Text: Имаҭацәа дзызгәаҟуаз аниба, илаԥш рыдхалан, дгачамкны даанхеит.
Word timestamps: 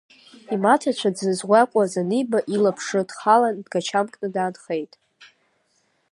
Имаҭацәа 0.53 1.09
дзызгәаҟуаз 1.15 1.93
аниба, 2.01 2.39
илаԥш 2.55 2.85
рыдхалан, 2.95 3.55
дгачамкны 3.65 4.27
даанхеит. 4.35 4.93